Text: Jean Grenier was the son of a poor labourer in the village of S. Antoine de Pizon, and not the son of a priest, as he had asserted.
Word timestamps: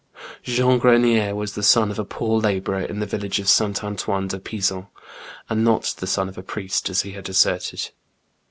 Jean 0.41 0.79
Grenier 0.79 1.35
was 1.35 1.53
the 1.53 1.61
son 1.61 1.91
of 1.91 1.99
a 1.99 2.03
poor 2.03 2.39
labourer 2.41 2.81
in 2.81 2.97
the 2.97 3.05
village 3.05 3.37
of 3.37 3.45
S. 3.45 3.61
Antoine 3.61 4.27
de 4.29 4.39
Pizon, 4.39 4.87
and 5.47 5.63
not 5.63 5.93
the 5.99 6.07
son 6.07 6.27
of 6.27 6.39
a 6.39 6.41
priest, 6.41 6.89
as 6.89 7.03
he 7.03 7.11
had 7.11 7.29
asserted. 7.29 7.91